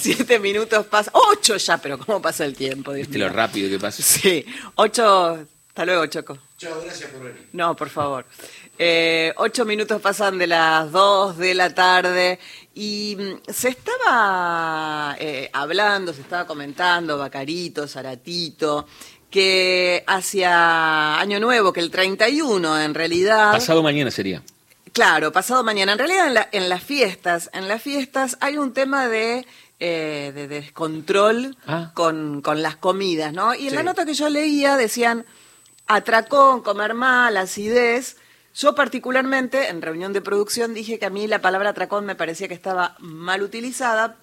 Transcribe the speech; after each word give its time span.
Siete 0.00 0.38
minutos 0.38 0.86
pasa. 0.86 1.10
Ocho 1.12 1.56
ya, 1.56 1.76
pero 1.78 1.98
¿cómo 1.98 2.22
pasa 2.22 2.44
el 2.46 2.56
tiempo? 2.56 2.92
¿Viste 2.92 3.18
lo 3.18 3.28
rápido 3.28 3.68
que 3.68 3.78
pasa? 3.78 4.02
Sí. 4.02 4.44
Ocho. 4.76 5.46
Hasta 5.68 5.84
luego, 5.84 6.06
Choco. 6.06 6.38
Chao, 6.56 6.80
gracias 6.82 7.10
por 7.10 7.22
venir. 7.22 7.48
No, 7.52 7.76
por 7.76 7.90
favor. 7.90 8.24
Eh, 8.78 9.32
ocho 9.36 9.64
minutos 9.64 10.00
pasan 10.00 10.38
de 10.38 10.46
las 10.46 10.90
dos 10.90 11.36
de 11.36 11.54
la 11.54 11.74
tarde 11.74 12.38
y 12.74 13.16
mm, 13.18 13.52
se 13.52 13.68
estaba 13.68 15.16
eh, 15.20 15.50
hablando, 15.52 16.12
se 16.14 16.22
estaba 16.22 16.46
comentando, 16.46 17.18
Bacarito, 17.18 17.86
Zaratito, 17.86 18.86
que 19.30 20.02
hacia 20.06 21.20
Año 21.20 21.38
Nuevo, 21.40 21.72
que 21.72 21.80
el 21.80 21.90
31 21.90 22.80
en 22.80 22.94
realidad... 22.94 23.52
Pasado 23.52 23.82
mañana 23.82 24.10
sería. 24.10 24.42
Claro, 24.92 25.32
pasado 25.32 25.62
mañana. 25.62 25.92
En 25.92 25.98
realidad 25.98 26.26
en, 26.26 26.34
la- 26.34 26.48
en 26.52 26.68
las 26.68 26.82
fiestas, 26.82 27.50
en 27.52 27.68
las 27.68 27.82
fiestas 27.82 28.36
hay 28.40 28.58
un 28.58 28.72
tema 28.74 29.08
de, 29.08 29.46
eh, 29.78 30.32
de 30.34 30.48
descontrol 30.48 31.56
Ah. 31.66 31.92
con, 31.94 32.42
con 32.42 32.62
las 32.62 32.76
comidas, 32.76 33.32
¿no? 33.32 33.54
Y 33.54 33.68
en 33.68 33.74
la 33.76 33.82
nota 33.82 34.04
que 34.04 34.14
yo 34.14 34.28
leía 34.28 34.76
decían 34.76 35.24
atracón, 35.86 36.62
comer 36.62 36.94
mal, 36.94 37.36
acidez. 37.36 38.16
Yo 38.54 38.74
particularmente 38.74 39.68
en 39.68 39.80
reunión 39.80 40.12
de 40.12 40.20
producción 40.20 40.74
dije 40.74 40.98
que 40.98 41.06
a 41.06 41.10
mí 41.10 41.26
la 41.28 41.40
palabra 41.40 41.70
atracón 41.70 42.04
me 42.04 42.16
parecía 42.16 42.48
que 42.48 42.54
estaba 42.54 42.96
mal 42.98 43.42
utilizada, 43.42 44.16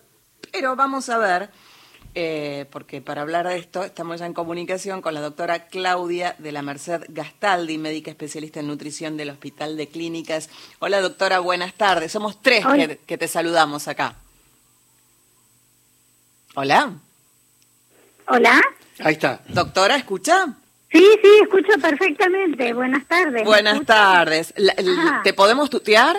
pero 0.51 0.75
vamos 0.75 1.07
a 1.09 1.17
ver, 1.17 1.49
eh, 2.19 2.65
porque 2.71 2.99
para 2.99 3.21
hablar 3.21 3.47
de 3.47 3.57
esto 3.57 3.83
estamos 3.83 4.19
ya 4.19 4.25
en 4.25 4.33
comunicación 4.33 5.03
con 5.03 5.13
la 5.13 5.21
doctora 5.21 5.67
Claudia 5.67 6.33
de 6.39 6.51
la 6.51 6.63
Merced 6.63 7.03
Gastaldi, 7.09 7.77
médica 7.77 8.09
especialista 8.09 8.59
en 8.59 8.65
nutrición 8.65 9.17
del 9.17 9.29
Hospital 9.29 9.77
de 9.77 9.87
Clínicas. 9.87 10.49
Hola 10.79 10.99
doctora, 10.99 11.37
buenas 11.37 11.75
tardes. 11.75 12.11
Somos 12.11 12.41
tres 12.41 12.65
que, 12.65 12.97
que 13.05 13.19
te 13.19 13.27
saludamos 13.27 13.87
acá. 13.87 14.15
Hola, 16.55 16.93
Hola. 18.29 18.63
Ahí 18.97 19.13
está. 19.13 19.41
doctora, 19.49 19.95
¿escucha? 19.95 20.47
Sí, 20.91 21.05
sí, 21.21 21.29
escucho 21.43 21.79
perfectamente. 21.79 22.73
Buenas 22.73 23.05
tardes. 23.05 23.31
¿me 23.31 23.43
Buenas 23.43 23.85
tardes. 23.85 24.55
La-. 24.57 25.21
¿Te 25.23 25.33
podemos 25.33 25.69
tutear? 25.69 26.17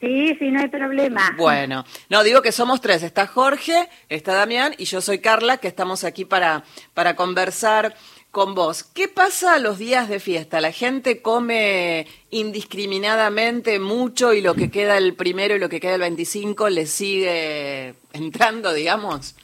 Sí, 0.00 0.36
sí, 0.38 0.50
no 0.50 0.60
hay 0.60 0.68
problema. 0.68 1.34
Bueno, 1.36 1.84
no, 2.10 2.22
digo 2.22 2.42
que 2.42 2.52
somos 2.52 2.80
tres. 2.80 3.02
Está 3.02 3.26
Jorge, 3.26 3.88
está 4.08 4.34
Damián 4.34 4.74
y 4.76 4.84
yo 4.84 5.00
soy 5.00 5.20
Carla, 5.20 5.56
que 5.58 5.68
estamos 5.68 6.04
aquí 6.04 6.24
para, 6.24 6.64
para 6.92 7.16
conversar 7.16 7.94
con 8.30 8.54
vos. 8.54 8.82
¿Qué 8.82 9.08
pasa 9.08 9.58
los 9.58 9.78
días 9.78 10.08
de 10.08 10.20
fiesta? 10.20 10.60
¿La 10.60 10.72
gente 10.72 11.22
come 11.22 12.06
indiscriminadamente 12.30 13.78
mucho 13.78 14.34
y 14.34 14.42
lo 14.42 14.54
que 14.54 14.70
queda 14.70 14.98
el 14.98 15.14
primero 15.14 15.54
y 15.54 15.60
lo 15.60 15.68
que 15.68 15.80
queda 15.80 15.94
el 15.94 16.00
25 16.00 16.68
le 16.68 16.86
sigue 16.86 17.94
entrando, 18.12 18.74
digamos? 18.74 19.36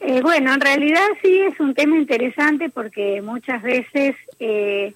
Eh, 0.00 0.20
bueno, 0.20 0.54
en 0.54 0.60
realidad 0.60 1.06
sí 1.22 1.40
es 1.40 1.58
un 1.58 1.74
tema 1.74 1.96
interesante 1.96 2.68
porque 2.68 3.22
muchas 3.22 3.62
veces 3.62 4.14
eh, 4.38 4.92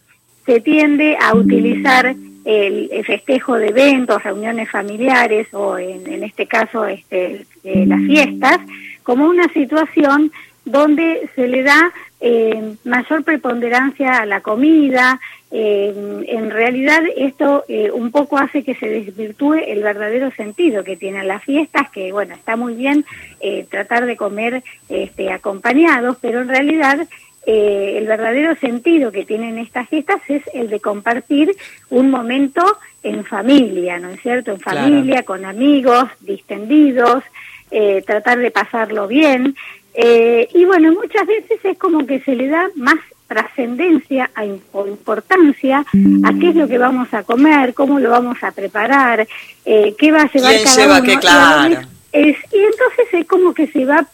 se 0.46 0.60
tiende 0.60 1.16
a 1.20 1.34
utilizar 1.34 2.14
el, 2.44 3.04
festejo 3.04 3.56
de 3.56 3.68
eventos, 3.68 4.22
reuniones 4.22 4.70
familiares 4.70 5.48
o 5.52 5.78
en, 5.78 6.06
en 6.06 6.24
este 6.24 6.46
caso 6.46 6.84
este, 6.86 7.46
eh, 7.64 7.84
las 7.86 8.00
fiestas 8.02 8.58
como 9.02 9.26
una 9.26 9.48
situación 9.52 10.32
donde 10.64 11.28
se 11.34 11.48
le 11.48 11.62
da 11.62 11.92
eh, 12.20 12.76
mayor 12.84 13.24
preponderancia 13.24 14.18
a 14.18 14.26
la 14.26 14.40
comida. 14.40 15.20
eh, 15.50 16.24
en 16.28 16.50
realidad 16.50 17.02
esto 17.16 17.64
eh, 17.68 17.90
un 17.90 18.10
poco 18.10 18.38
hace 18.38 18.62
que 18.62 18.74
se 18.76 18.88
desvirtúe 18.88 19.54
el 19.54 19.82
verdadero 19.82 20.30
sentido 20.30 20.84
que 20.84 20.96
tienen 20.96 21.26
las 21.26 21.42
fiestas, 21.42 21.90
que 21.90 22.12
bueno, 22.12 22.34
está 22.34 22.56
muy 22.56 22.74
bien 22.74 23.04
eh, 23.40 23.66
tratar 23.68 24.06
de 24.06 24.16
comer 24.16 24.62
este, 24.88 25.32
acompañados, 25.32 26.16
pero 26.20 26.40
en 26.40 26.48
realidad 26.48 27.06
eh, 27.46 27.94
el 27.98 28.06
verdadero 28.06 28.54
sentido 28.56 29.10
que 29.12 29.24
tienen 29.24 29.58
estas 29.58 29.88
fiestas 29.88 30.20
es 30.28 30.42
el 30.54 30.68
de 30.70 30.80
compartir 30.80 31.50
un 31.90 32.10
momento 32.10 32.62
en 33.02 33.24
familia, 33.24 33.98
¿no 33.98 34.10
es 34.10 34.20
cierto? 34.22 34.52
En 34.52 34.58
Claro. 34.58 34.80
familia, 34.80 35.22
con 35.24 35.44
amigos, 35.44 36.08
distendidos, 36.20 37.24
eh, 37.70 38.02
tratar 38.06 38.38
de 38.38 38.50
pasarlo 38.50 39.08
bien. 39.08 39.56
Eh, 39.94 40.48
y 40.54 40.64
bueno, 40.64 40.92
muchas 40.92 41.26
veces 41.26 41.58
es 41.64 41.76
como 41.78 42.06
que 42.06 42.20
se 42.20 42.34
le 42.36 42.46
da 42.48 42.68
más 42.76 42.96
trascendencia 43.26 44.30
o 44.72 44.86
importancia 44.86 45.78
a 46.24 46.32
qué 46.38 46.50
es 46.50 46.54
lo 46.54 46.68
que 46.68 46.78
vamos 46.78 47.12
a 47.12 47.22
comer, 47.22 47.74
cómo 47.74 47.98
lo 47.98 48.10
vamos 48.10 48.36
a 48.42 48.52
preparar, 48.52 49.26
eh, 49.64 49.94
qué 49.98 50.12
va 50.12 50.22
a 50.22 50.30
llevar 50.30 50.52
¿Quién 50.52 50.64
cada 50.64 50.76
lleva 50.76 50.94
uno. 50.98 51.04
qué? 51.06 51.18
Claro. 51.18 51.80
es- 52.12 52.36
y 52.52 52.58
entonces 52.58 53.06
es 53.12 53.26
como 53.26 53.54
que 53.54 53.66
se 53.68 53.84
va 53.86 54.06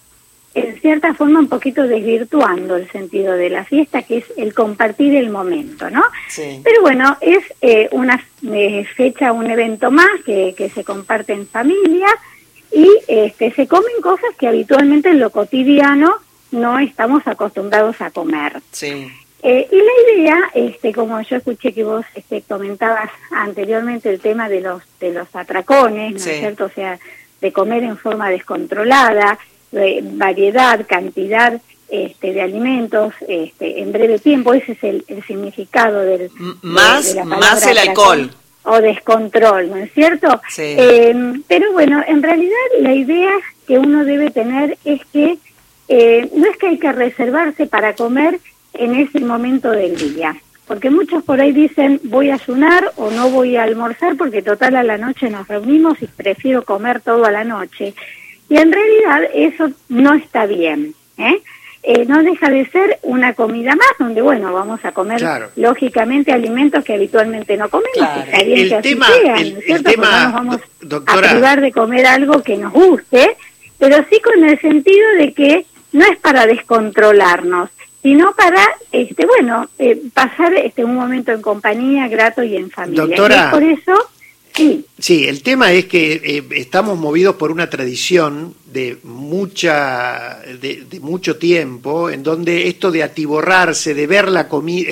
en 0.55 0.81
cierta 0.81 1.15
forma 1.15 1.41
un 1.41 1.49
poquito 1.49 1.83
desvirtuando 1.87 2.77
el 2.77 2.91
sentido 2.91 3.35
de 3.35 3.51
la 3.51 3.65
fiesta, 3.65 4.03
que 4.03 4.19
es 4.19 4.25
el 4.37 4.55
compartir 4.55 5.15
el 5.15 5.31
momento, 5.31 5.91
¿no? 5.91 6.03
Sí. 6.29 6.61
Pero 6.65 6.81
bueno, 6.81 7.17
es 7.21 7.45
eh, 7.61 7.89
una 7.93 8.23
eh, 8.53 8.85
fecha, 8.97 9.33
un 9.33 9.51
evento 9.51 9.91
más 9.91 10.09
que, 10.25 10.55
que 10.57 10.71
se 10.71 10.85
comparte 10.85 11.33
en 11.33 11.47
familia 11.47 12.09
y 12.73 12.89
este, 13.09 13.53
se 13.53 13.67
comen 13.67 14.01
cosas 14.03 14.31
que 14.39 14.49
habitualmente 14.49 15.11
en 15.11 15.21
lo 15.21 15.31
cotidiano 15.31 16.17
no 16.51 16.79
estamos 16.79 17.27
acostumbrados 17.27 18.01
a 18.01 18.11
comer. 18.11 18.61
Sí. 18.73 19.09
Eh, 19.43 19.69
y 19.71 19.77
la 19.77 20.13
idea, 20.23 20.39
este, 20.55 20.93
como 20.93 21.21
yo 21.21 21.37
escuché 21.37 21.73
que 21.73 21.85
vos 21.85 22.05
este, 22.15 22.43
comentabas 22.43 23.11
anteriormente 23.31 24.11
el 24.11 24.19
tema 24.19 24.49
de 24.49 24.61
los 24.61 24.83
de 24.99 25.13
los 25.13 25.29
atracones, 25.35 26.15
¿no 26.15 26.19
Sí. 26.19 26.31
es 26.31 26.39
cierto? 26.41 26.65
O 26.65 26.71
sea, 26.71 26.99
de 27.41 27.53
comer 27.53 27.85
en 27.85 27.97
forma 27.97 28.31
descontrolada, 28.31 29.39
de 29.73 30.01
variedad, 30.03 30.85
cantidad 30.87 31.61
este, 31.91 32.33
de 32.33 32.43
alimentos 32.43 33.15
este, 33.27 33.81
en 33.81 33.93
breve 33.93 34.19
tiempo, 34.19 34.53
ese 34.55 34.73
es 34.73 34.85
el, 34.85 35.05
el 35.09 35.23
significado 35.25 36.01
del 36.01 36.19
de- 36.29 36.31
más- 36.63 37.09
de 37.15 37.21
la 37.21 37.25
más 37.25 37.67
el 37.67 37.79
alcohol. 37.79 38.31
o 38.65 38.81
descontrol, 38.81 39.71
¿no 39.71 39.77
es 39.77 39.93
cierto? 39.95 40.41
Sí. 40.51 40.63
Eh, 40.77 41.33
pero 41.49 41.73
bueno, 41.73 42.03
en 42.07 42.23
realidad 42.23 42.57
la 42.81 42.93
idea 42.95 43.31
que 43.67 43.79
uno 43.79 44.05
debe 44.05 44.31
tener 44.31 44.77
es 44.85 45.01
que 45.13 45.39
eh, 45.89 46.29
no 46.35 46.47
es 46.51 46.57
que 46.59 46.67
hay 46.69 46.79
que 46.79 46.93
reservarse 46.93 47.67
para 47.67 47.95
comer 47.95 48.39
en 48.75 48.95
ese 48.95 49.21
momento 49.21 49.71
del 49.71 49.97
día, 49.97 50.37
porque 50.67 50.91
muchos 50.91 51.23
por 51.25 51.41
ahí 51.41 51.53
dicen 51.53 51.99
voy 52.05 52.29
a 52.29 52.35
ayunar 52.35 52.93
o 52.97 53.11
no 53.11 53.31
voy 53.31 53.57
a 53.57 53.63
almorzar 53.63 54.17
porque 54.17 54.43
total 54.43 54.77
a 54.77 54.83
la 54.83 54.99
noche 54.99 55.31
nos 55.31 55.49
reunimos 55.49 56.01
y 56.03 56.07
prefiero 56.07 56.63
comer 56.65 57.01
todo 57.01 57.25
a 57.25 57.31
la 57.31 57.45
noche. 57.45 57.95
Y 58.49 58.57
en 58.57 58.73
realidad 58.73 59.31
eso 59.35 59.71
no 59.89 60.15
está 60.15 60.47
bien, 60.47 60.95
¿eh? 61.19 61.43
Eh, 61.85 62.05
no 62.07 62.23
deja 62.23 62.51
de 62.51 62.67
ser 62.71 62.99
una 63.03 63.35
comida 63.35 63.71
más 63.77 63.89
donde, 63.99 64.21
bueno, 64.21 64.53
vamos 64.53 64.85
a 64.85 64.93
comer 64.93 65.19
Claro. 65.19 65.51
lógicamente 65.57 66.33
alimentos 66.33 66.85
que 66.85 66.95
habitualmente 66.95 67.57
no 67.57 67.69
comemos. 67.69 67.93
Claro. 67.97 68.21
Está 68.23 68.45
bien 68.45 68.59
El 68.59 68.69
que 68.69 68.75
así 68.75 68.89
tema- 68.91 69.07
sea, 69.07 69.35
el- 69.37 69.55
¿no 69.69 69.77
el 69.77 69.83
tema, 69.85 70.25
nos 70.25 70.33
vamos 70.33 70.61
doctora- 70.81 71.29
a 71.31 71.33
privar 71.35 71.61
de 71.61 71.73
comer 71.73 72.07
algo 72.07 72.43
que 72.43 72.57
nos 72.57 72.73
guste, 72.73 73.37
pero 73.79 73.97
sí 74.11 74.21
con 74.21 74.45
el 74.45 74.61
sentido 74.61 75.09
de 75.19 75.33
que 75.33 75.67
no 75.93 76.05
es 76.05 76.19
para 76.19 76.47
descontrolarnos, 76.47 77.71
sino 78.03 78.35
para, 78.35 78.63
este, 78.93 79.25
bueno, 79.27 79.69
eh, 79.79 80.01
pasar 80.13 80.55
este 80.55 80.85
un 80.85 80.95
momento 80.97 81.33
en 81.33 81.43
compañía, 81.43 82.09
grato 82.09 82.43
y 82.43 82.57
en 82.57 82.71
familia. 82.71 83.05
Doctora. 83.07 83.35
Y 83.37 83.39
es 83.39 83.47
por 83.47 83.63
eso, 83.63 84.11
sí, 84.99 85.25
el 85.27 85.43
tema 85.43 85.73
es 85.73 85.87
que 85.87 86.13
eh, 86.25 86.45
estamos 86.53 86.99
movidos 86.99 87.37
por 87.37 87.51
una 87.51 87.71
tradición 87.71 88.55
de 88.73 88.99
mucha 89.03 90.41
de, 90.61 90.85
de 90.89 91.01
mucho 91.01 91.37
tiempo 91.37 92.11
en 92.11 92.23
donde 92.23 92.69
esto 92.69 92.91
de 92.91 93.03
atiborrarse, 93.03 93.95
de 93.95 94.07
ver 94.07 94.29
la 94.29 94.49
comida 94.49 94.91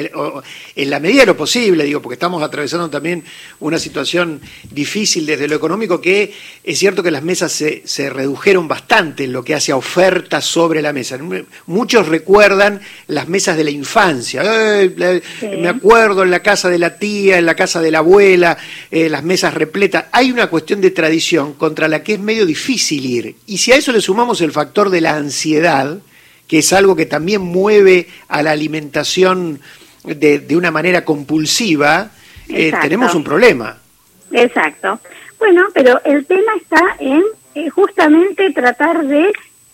en 0.75 0.91
la 0.91 1.00
medida 1.00 1.20
de 1.20 1.26
lo 1.26 1.37
posible, 1.37 1.84
digo, 1.84 2.03
porque 2.03 2.14
estamos 2.14 2.42
atravesando 2.42 2.88
también 2.91 3.25
una 3.60 3.78
situación 3.78 4.41
difícil 4.70 5.26
desde 5.26 5.48
lo 5.48 5.56
económico 5.56 6.00
que 6.00 6.32
es 6.64 6.78
cierto 6.78 7.02
que 7.02 7.11
las 7.11 7.23
mesas 7.23 7.52
se, 7.52 7.82
se 7.84 8.11
redujeron 8.11 8.69
bastante 8.69 9.25
en 9.25 9.32
lo 9.32 9.44
que 9.44 9.55
hace 9.55 9.73
a 9.73 9.76
ofertas 9.76 10.44
sobre 10.44 10.82
la 10.82 10.93
mesa. 10.93 11.19
Muchos 11.67 12.08
recuerdan 12.08 12.81
las 13.06 13.29
mesas 13.29 13.56
de 13.56 13.64
la 13.64 13.70
infancia. 13.70 14.43
Eh, 14.44 15.22
Sí. 15.40 15.46
Me 15.58 15.69
acuerdo 15.69 16.22
en 16.22 16.31
la 16.31 16.43
casa 16.43 16.69
de 16.69 16.79
la 16.79 16.99
tía, 16.99 17.38
en 17.38 17.46
la 17.46 17.55
casa 17.55 17.81
de 17.81 17.90
la 17.90 17.99
abuela, 17.99 18.56
eh, 18.90 19.08
las 19.08 19.22
mesas 19.22 19.55
repletas. 19.55 20.06
Hay 20.12 20.31
una 20.31 20.49
cuestión 20.49 20.81
de 20.81 20.90
tradición 20.90 21.55
contra 21.55 21.88
la 21.88 22.02
que 22.02 22.14
es 22.14 22.20
medio 22.20 22.46
difícil 22.46 23.05
ir. 23.05 23.37
Y 23.46 23.58
si 23.67 23.73
a 23.73 23.77
eso 23.79 23.91
le 23.91 24.01
sumamos 24.01 24.41
el 24.43 24.53
factor 24.53 24.91
de 24.91 25.01
la 25.01 25.17
ansiedad, 25.17 25.99
que 26.47 26.59
es 26.59 26.73
algo 26.73 26.95
que 26.95 27.05
también 27.05 27.43
mueve 27.43 28.07
a 28.29 28.41
la 28.45 28.53
alimentación 28.53 29.59
de, 30.05 30.39
de 30.39 30.57
una 30.57 30.71
manera 30.71 31.05
compulsiva, 31.05 32.13
eh, 32.49 32.73
tenemos 32.81 33.13
un 33.17 33.25
problema. 33.25 33.77
Exacto. 34.31 35.01
Bueno, 35.41 35.65
pero 35.75 36.01
el 36.05 36.25
tema 36.27 36.53
está 36.63 36.81
en 37.01 37.25
eh, 37.57 37.69
justamente 37.71 38.53
tratar 38.53 39.05
de, 39.05 39.33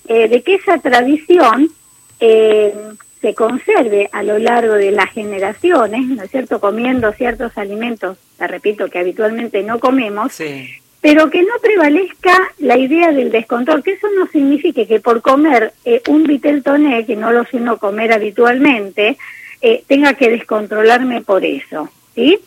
eh, 0.08 0.26
de 0.26 0.42
que 0.42 0.54
esa 0.54 0.78
tradición 0.78 1.70
eh, 2.18 2.74
se 3.20 3.34
conserve 3.34 4.08
a 4.10 4.22
lo 4.22 4.38
largo 4.38 4.72
de 4.72 4.90
las 4.90 5.10
generaciones, 5.10 6.06
¿no 6.06 6.22
es 6.22 6.30
cierto? 6.30 6.62
Comiendo 6.62 7.12
ciertos 7.12 7.58
alimentos, 7.58 8.16
te 8.38 8.46
repito, 8.46 8.88
que 8.88 9.00
habitualmente 9.00 9.62
no 9.62 9.78
comemos, 9.78 10.32
Sí. 10.32 10.78
Pero 11.02 11.28
que 11.30 11.42
no 11.42 11.54
prevalezca 11.60 12.52
la 12.58 12.78
idea 12.78 13.10
del 13.10 13.32
descontrol, 13.32 13.82
que 13.82 13.90
eso 13.92 14.06
no 14.16 14.28
signifique 14.28 14.86
que 14.86 15.00
por 15.00 15.20
comer 15.20 15.74
eh, 15.84 16.00
un 16.06 16.22
vitel 16.22 16.62
toné, 16.62 17.04
que 17.04 17.16
no 17.16 17.32
lo 17.32 17.44
suelo 17.44 17.76
comer 17.78 18.12
habitualmente, 18.12 19.18
eh, 19.60 19.82
tenga 19.88 20.14
que 20.14 20.30
descontrolarme 20.30 21.20
por 21.20 21.44
eso, 21.44 21.90
¿sí? 22.14 22.38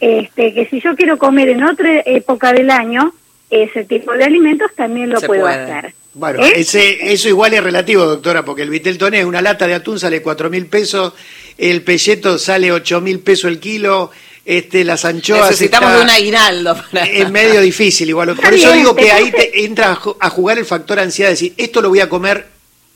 Este, 0.00 0.54
que 0.54 0.66
si 0.66 0.80
yo 0.80 0.96
quiero 0.96 1.18
comer 1.18 1.50
en 1.50 1.62
otra 1.62 2.02
época 2.06 2.54
del 2.54 2.70
año, 2.70 3.12
ese 3.50 3.84
tipo 3.84 4.12
de 4.12 4.24
alimentos 4.24 4.70
también 4.74 5.10
lo 5.10 5.20
Se 5.20 5.26
puedo 5.26 5.42
puede. 5.42 5.54
hacer. 5.54 5.92
Bueno, 6.14 6.42
¿Eh? 6.42 6.52
ese, 6.56 7.12
eso 7.12 7.28
igual 7.28 7.52
es 7.52 7.62
relativo, 7.62 8.06
doctora, 8.06 8.42
porque 8.42 8.62
el 8.62 8.70
vitel 8.70 8.96
toné, 8.96 9.24
una 9.24 9.42
lata 9.42 9.66
de 9.66 9.74
atún 9.74 9.98
sale 9.98 10.22
cuatro 10.22 10.48
mil 10.48 10.66
pesos, 10.66 11.12
el 11.58 11.82
pelleto 11.82 12.38
sale 12.38 12.72
ocho 12.72 13.02
mil 13.02 13.20
pesos 13.20 13.50
el 13.50 13.60
kilo, 13.60 14.10
este, 14.50 14.82
las 14.82 15.04
anchoas 15.04 15.50
Necesitamos 15.50 15.90
está- 15.90 15.98
de 15.98 16.04
un 16.04 16.10
aguinaldo 16.10 16.74
para... 16.90 17.04
Es 17.04 17.30
medio 17.40 17.60
difícil 17.60 18.08
igual. 18.08 18.28
Por 18.34 18.36
Está 18.46 18.48
eso 18.56 18.72
digo 18.72 18.96
que 18.96 19.12
ahí 19.12 19.30
te 19.30 19.64
entra 19.66 19.92
a 19.92 19.96
ju- 19.96 20.16
a 20.18 20.30
jugar 20.30 20.56
el 20.56 20.64
factor 20.64 20.98
ansiedad, 20.98 21.28
decir, 21.30 21.52
esto 21.58 21.82
lo 21.82 21.90
voy 21.90 22.00
a 22.00 22.08
comer 22.08 22.46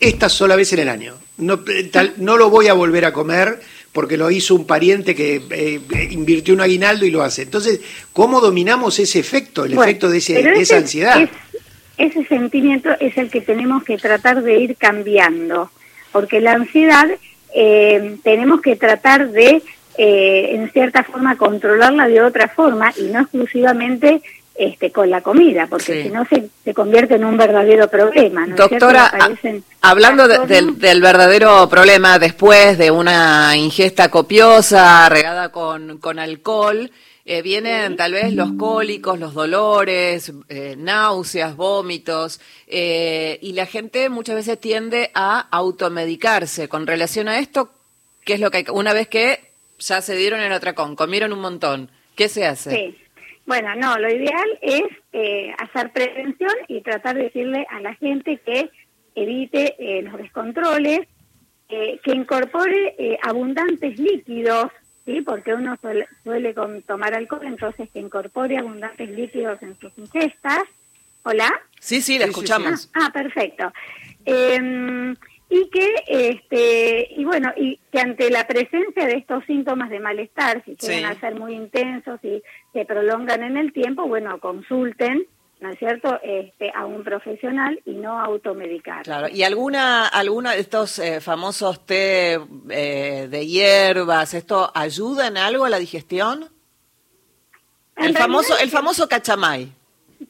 esta 0.00 0.30
sola 0.30 0.56
vez 0.56 0.72
en 0.72 0.78
el 0.78 0.88
año. 0.88 1.14
No, 1.36 1.60
eh, 1.68 1.84
tal- 1.92 2.14
no 2.16 2.38
lo 2.38 2.48
voy 2.48 2.68
a 2.68 2.72
volver 2.72 3.04
a 3.04 3.12
comer 3.12 3.60
porque 3.92 4.16
lo 4.16 4.30
hizo 4.30 4.54
un 4.54 4.66
pariente 4.66 5.14
que 5.14 5.42
eh, 5.50 5.80
invirtió 6.10 6.54
un 6.54 6.62
aguinaldo 6.62 7.04
y 7.04 7.10
lo 7.10 7.22
hace. 7.22 7.42
Entonces, 7.42 7.80
¿cómo 8.14 8.40
dominamos 8.40 8.98
ese 8.98 9.18
efecto, 9.18 9.66
el 9.66 9.74
Bueno, 9.74 9.90
efecto 9.90 10.08
de, 10.08 10.18
ese- 10.18 10.42
de 10.42 10.52
esa 10.52 10.60
ese- 10.60 10.76
ansiedad? 10.76 11.20
es- 11.20 11.28
ese 11.98 12.24
sentimiento 12.28 12.88
es 12.98 13.16
el 13.18 13.28
que 13.30 13.42
tenemos 13.42 13.84
que 13.84 13.98
tratar 13.98 14.42
de 14.42 14.58
ir 14.58 14.76
cambiando, 14.76 15.70
porque 16.12 16.40
la 16.40 16.52
ansiedad 16.52 17.06
eh, 17.54 18.16
tenemos 18.24 18.62
que 18.62 18.76
tratar 18.76 19.30
de, 19.30 19.62
eh, 19.98 20.50
en 20.54 20.70
cierta 20.72 21.04
forma, 21.04 21.36
controlarla 21.36 22.08
de 22.08 22.22
otra 22.22 22.48
forma 22.48 22.92
y 22.96 23.02
no 23.04 23.20
exclusivamente 23.20 24.22
este, 24.54 24.92
con 24.92 25.08
la 25.08 25.22
comida, 25.22 25.66
porque 25.66 25.94
Sí. 25.94 26.02
si 26.04 26.08
no 26.10 26.26
se, 26.26 26.48
se 26.62 26.74
convierte 26.74 27.14
en 27.14 27.24
un 27.24 27.36
verdadero 27.38 27.88
problema. 27.88 28.46
Doctora, 28.48 29.06
a- 29.06 29.30
hablando 29.80 30.28
de- 30.28 30.46
del, 30.46 30.78
del 30.78 31.00
verdadero 31.00 31.68
problema 31.70 32.18
después 32.18 32.76
de 32.76 32.90
una 32.90 33.56
ingesta 33.56 34.10
copiosa, 34.10 35.08
regada 35.08 35.48
con, 35.50 35.96
con 35.98 36.18
alcohol, 36.18 36.90
eh, 37.24 37.40
vienen 37.40 37.96
tal 37.96 38.12
vez 38.12 38.34
los 38.34 38.52
cólicos, 38.58 39.18
los 39.18 39.32
dolores, 39.32 40.32
eh, 40.48 40.74
náuseas, 40.76 41.56
vómitos, 41.56 42.40
eh, 42.66 43.38
y 43.40 43.52
la 43.54 43.64
gente 43.64 44.08
muchas 44.10 44.34
veces 44.36 44.60
tiende 44.60 45.10
a 45.14 45.46
automedicarse. 45.50 46.68
Con 46.68 46.86
relación 46.86 47.28
a 47.28 47.38
esto, 47.38 47.70
¿qué 48.24 48.34
es 48.34 48.40
lo 48.40 48.50
que 48.50 48.58
hay? 48.58 48.64
que- 48.64 48.70
Una 48.72 48.92
vez 48.92 49.08
que 49.08 49.51
ya 49.88 50.00
se 50.00 50.16
dieron 50.16 50.40
el 50.40 50.52
atracón, 50.52 50.96
comieron 50.96 51.32
un 51.32 51.40
montón, 51.40 51.90
¿qué 52.16 52.28
se 52.28 52.46
hace? 52.46 52.70
Sí. 52.70 52.98
Bueno, 53.44 53.74
no, 53.74 53.98
lo 53.98 54.08
ideal 54.08 54.58
es 54.62 54.82
eh, 55.12 55.52
hacer 55.58 55.90
prevención 55.92 56.52
y 56.68 56.80
tratar 56.80 57.16
de 57.16 57.24
decirle 57.24 57.66
a 57.70 57.80
la 57.80 57.94
gente 57.96 58.38
que 58.44 58.70
evite 59.16 59.74
eh, 59.78 60.02
los 60.02 60.16
descontroles, 60.16 61.00
eh, 61.68 61.98
que 62.04 62.12
incorpore 62.12 62.94
eh, 62.98 63.18
abundantes 63.22 63.98
líquidos, 63.98 64.70
¿sí? 65.04 65.22
Porque 65.22 65.54
uno 65.54 65.76
suele, 65.80 66.06
suele 66.22 66.54
con- 66.54 66.82
tomar 66.82 67.14
alcohol, 67.14 67.42
entonces 67.44 67.88
que 67.92 67.98
incorpore 67.98 68.58
abundantes 68.58 69.10
líquidos 69.10 69.60
en 69.62 69.76
sus 69.80 69.92
ingestas. 69.98 70.62
¿Hola? 71.24 71.50
Sí, 71.80 72.00
sí, 72.00 72.18
la 72.18 72.26
escuchamos. 72.26 72.90
Ah, 72.94 73.06
ah, 73.08 73.12
perfecto. 73.12 73.72
Y 75.54 75.68
que, 75.68 75.94
este, 76.06 77.08
y 77.14 77.26
bueno, 77.26 77.52
y 77.54 77.78
que 77.92 78.00
ante 78.00 78.30
la 78.30 78.46
presencia 78.46 79.04
de 79.04 79.16
estos 79.18 79.44
síntomas 79.44 79.90
de 79.90 80.00
malestar, 80.00 80.64
si 80.64 80.76
llegan 80.76 81.12
Sí. 81.12 81.18
a 81.18 81.20
ser 81.20 81.38
muy 81.38 81.52
intensos 81.52 82.18
y 82.24 82.42
se 82.72 82.86
prolongan 82.86 83.42
en 83.42 83.58
el 83.58 83.70
tiempo, 83.74 84.08
bueno, 84.08 84.40
consulten, 84.40 85.26
¿no 85.60 85.68
es 85.68 85.78
cierto?, 85.78 86.18
este, 86.22 86.72
a 86.74 86.86
un 86.86 87.04
profesional 87.04 87.78
y 87.84 87.90
no 87.92 88.18
automedicar. 88.18 89.02
Claro, 89.02 89.28
¿y 89.28 89.42
alguna, 89.42 90.06
alguna 90.08 90.52
de 90.52 90.60
estos 90.60 90.98
eh, 90.98 91.20
famosos 91.20 91.84
té 91.84 92.38
eh, 92.70 93.28
de 93.30 93.46
hierbas, 93.46 94.32
esto 94.32 94.72
ayuda 94.74 95.26
en 95.26 95.36
algo 95.36 95.66
a 95.66 95.68
la 95.68 95.78
digestión? 95.78 96.48
En 97.96 98.06
El 98.06 98.16
famoso, 98.16 98.56
el 98.56 98.70
famoso 98.70 99.06
cachamay. 99.06 99.70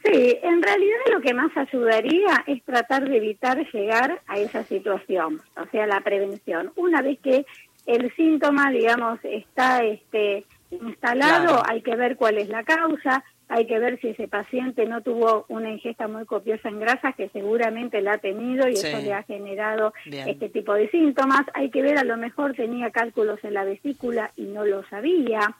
Sí, 0.05 0.39
en 0.43 0.63
realidad 0.63 0.99
lo 1.13 1.21
que 1.21 1.35
más 1.35 1.51
ayudaría 1.57 2.45
es 2.47 2.63
tratar 2.65 3.09
de 3.09 3.17
evitar 3.17 3.59
llegar 3.73 4.21
a 4.27 4.39
esa 4.39 4.65
situación, 4.65 5.41
o 5.57 5.67
sea, 5.71 5.87
la 5.87 6.01
prevención. 6.01 6.73
Una 6.77 7.03
vez 7.03 7.19
que 7.21 7.45
el 7.87 8.15
síntoma, 8.15 8.71
digamos, 8.71 9.19
está 9.25 9.83
este, 9.85 10.45
instalado, 10.71 11.49
Claro. 11.49 11.63
hay 11.69 11.83
que 11.83 11.97
ver 11.97 12.17
cuál 12.17 12.39
es 12.39 12.49
la 12.49 12.63
causa, 12.63 13.25
hay 13.49 13.67
que 13.67 13.79
ver 13.79 14.01
si 14.01 14.09
ese 14.09 14.29
paciente 14.29 14.87
no 14.87 15.03
tuvo 15.03 15.45
una 15.49 15.71
ingesta 15.71 16.09
muy 16.09 16.25
copiosa 16.25 16.71
en 16.71 16.81
grasas, 16.81 17.15
que 17.17 17.29
seguramente 17.29 18.01
la 18.01 18.13
ha 18.15 18.19
tenido 18.19 18.67
y 18.69 18.77
Sí. 18.77 18.87
eso 18.87 18.99
le 19.03 19.13
ha 19.13 19.25
generado 19.25 19.93
Bien. 20.07 20.27
este 20.29 20.49
tipo 20.49 20.73
de 20.73 20.89
síntomas. 20.91 21.43
Hay 21.53 21.71
que 21.71 21.83
ver, 21.83 21.99
a 21.99 22.05
lo 22.05 22.17
mejor 22.17 22.55
tenía 22.55 22.91
cálculos 22.91 23.41
en 23.45 23.53
la 23.55 23.65
vesícula 23.65 24.31
y 24.37 24.45
no 24.45 24.65
lo 24.65 24.85
sabía. 24.89 25.55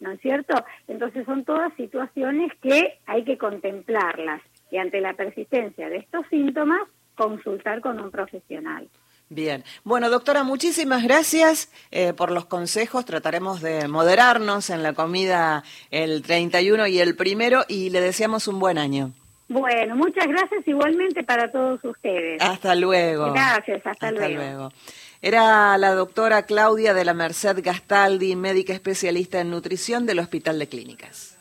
¿No 0.00 0.12
es 0.12 0.20
cierto? 0.20 0.54
Entonces 0.88 1.24
son 1.26 1.44
todas 1.44 1.72
situaciones 1.76 2.52
que 2.60 2.98
hay 3.06 3.24
que 3.24 3.38
contemplarlas 3.38 4.42
y 4.70 4.78
ante 4.78 5.00
la 5.00 5.14
persistencia 5.14 5.88
de 5.88 5.98
estos 5.98 6.26
síntomas 6.28 6.82
consultar 7.14 7.80
con 7.80 8.00
un 8.00 8.10
profesional. 8.10 8.88
Bien. 9.30 9.64
Bueno, 9.84 10.10
doctora, 10.10 10.44
muchísimas 10.44 11.02
gracias 11.02 11.72
eh, 11.90 12.12
por 12.12 12.30
los 12.30 12.44
consejos. 12.44 13.04
Trataremos 13.04 13.62
de 13.62 13.88
moderarnos 13.88 14.68
en 14.70 14.82
la 14.82 14.92
comida 14.92 15.64
el 15.90 16.22
31 16.22 16.86
y 16.88 17.00
el 17.00 17.16
primero 17.16 17.64
y 17.66 17.90
le 17.90 18.00
deseamos 18.00 18.48
un 18.48 18.58
buen 18.58 18.78
año. 18.78 19.12
Bueno, 19.48 19.94
muchas 19.96 20.26
gracias 20.26 20.66
igualmente 20.66 21.22
para 21.22 21.52
todos 21.52 21.82
ustedes. 21.84 22.40
Hasta 22.42 22.74
luego. 22.74 23.32
Gracias, 23.32 23.86
hasta 23.86 24.10
luego. 24.10 24.70
Era 25.20 25.76
la 25.78 25.94
doctora 25.94 26.42
Claudia 26.44 26.94
de 26.94 27.04
la 27.04 27.14
Merced 27.14 27.62
Gastaldi, 27.62 28.36
médica 28.36 28.72
especialista 28.72 29.40
en 29.40 29.50
nutrición 29.50 30.06
del 30.06 30.18
Hospital 30.18 30.58
de 30.58 30.68
Clínicas. 30.68 31.33